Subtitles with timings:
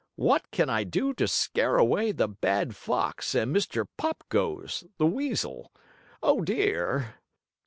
[0.15, 3.85] "What can I do to scare away the bad fox and Mr.
[3.97, 5.71] Pop Goes, the weasel?
[6.23, 7.17] Oh, dear!"